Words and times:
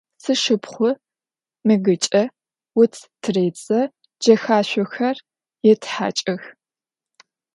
Sşşıpxhu 0.23 0.89
megıç'e, 1.67 2.23
vut 2.75 2.93
tırêdze, 3.21 3.79
cexaşsoxer 4.23 5.17
yêthaç'ıx. 5.65 6.43